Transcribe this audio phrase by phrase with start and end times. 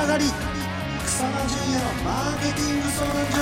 [0.00, 0.24] 上がり。
[1.04, 3.38] 草間淳也のマーケティング相談所。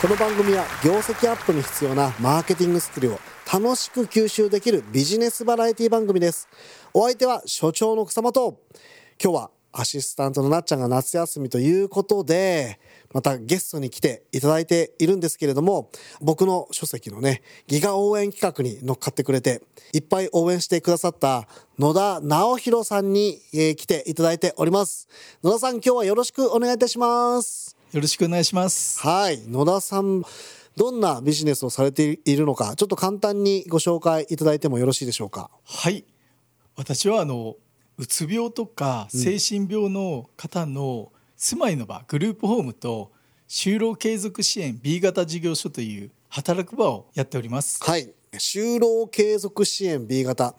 [0.00, 3.18] この番組は業績アップに必要なマーケティングスキルを
[3.52, 6.48] 楽しく吸収できるビジネスバラエティ番組です。
[6.94, 8.60] お相手は所長の草間と。
[9.22, 12.80] 今日はアシスタントのなっちゃんが夏休みということで、
[13.12, 15.90] またゲストに来ていただいているんですけれども、
[16.22, 19.62] 僕の書籍のね、ギガ応援企画に乗っかってくれて、
[19.92, 21.46] いっぱい応援してくださった
[21.78, 25.08] 野田直弘さんに、えー、来ていただいております。
[25.42, 27.76] 野田さん、今日はよろしくお願いいたします。
[27.92, 28.98] よろしくお願いします。
[29.00, 29.42] はい。
[29.46, 30.22] 野田さん、
[30.74, 35.50] どんなビジネスをされているのか、ちょっと簡単にご紹介いただいてもよろしいでしょうか？
[35.64, 36.04] はい。
[36.76, 37.56] 私はあの
[37.98, 43.10] うつ病とか精神病の方の住まいの場、グループホームと
[43.48, 47.82] 就労継続支援 B 型事業所という働く場をやっております。
[47.82, 48.12] はい。
[48.32, 50.54] 就労継続支援 B 型。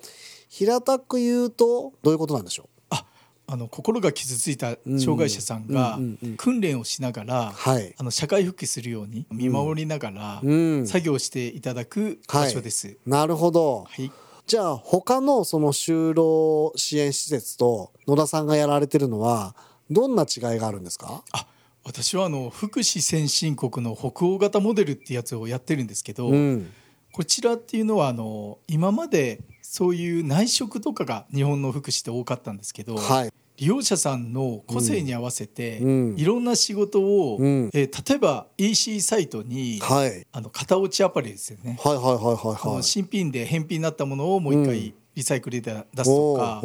[0.50, 2.68] 平たく言うとどういうことなんでしょう？
[2.90, 3.06] あ
[3.46, 6.00] あの心が傷ついた障害者さんが
[6.38, 7.54] 訓練をしながら、
[7.98, 10.42] あの社会復帰するように見守りながら
[10.86, 12.88] 作業していただく場所です。
[12.88, 14.12] はい、なるほど、はい
[14.48, 19.56] じゃあ他のその就労支援施設と野田さんがやられてるのは
[19.92, 21.22] どんな違いがあるんですか？
[21.34, 21.48] あ
[21.84, 26.72] 私はあの福祉先進国の北欧型モデルってやつをやってるんですけど、うん、
[27.12, 35.80] こちらっていうのはあの今までそういう内職とかが日本の福祉って多かったんですけど、はい、利用者さんの個性に合わせて、
[36.16, 46.62] いろんな仕事を、うん、えー、例えば EC サイトに、はい、あの型落ちアパレルですよね、はいはいはいはいはい、新品で返品になったものをもう一回、リサイクルで出すとか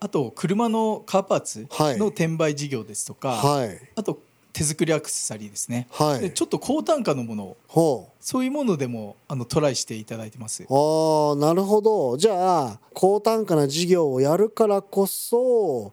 [0.00, 1.66] あと車のカーパーツ
[1.98, 10.64] の転売事業ですとか、はい、あと手作りアクセサリーですね、はい、でちょっと高単価のものをそういうものでもあのトライしていただいてます。
[10.68, 12.16] あなるほど。
[12.16, 15.92] じゃあ高単価な事業をやるからこそ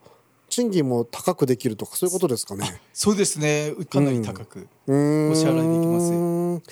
[0.49, 2.81] 賃金も高くできるとかそういうことですかね。
[2.93, 3.73] そうですね。
[3.89, 4.91] かなり高くお
[5.35, 6.71] 支払いできます、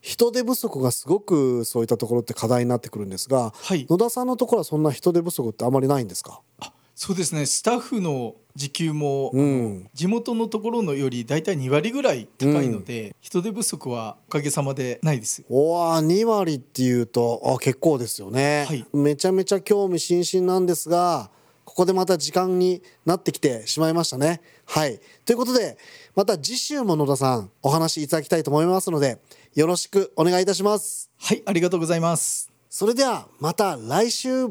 [0.00, 6.40] 人手不足がすごくそういったところって課題になってくるんですが、はい、野田さんのところはそんな人手不足ってあまりないんですか？
[6.60, 21.30] あそうですねスタッフの時給も、うん、地元のところのより大体2割ぐらい高いので、うん、人手不足はおかげさまでないですおわ2割っていうとあ結構ですよね、はい、めちゃめちゃ興味津々なんですが
[21.66, 24.40] ここでまた時間になってきてしまいましたね。
[24.64, 25.00] はい。
[25.24, 25.76] ということで、
[26.14, 29.18] また次週も野田さんお話しいただきたいと思いますので、
[29.54, 31.10] よろしくお願いいたします。
[31.18, 32.52] はい、ありがとうございます。
[32.70, 34.48] それではまた来週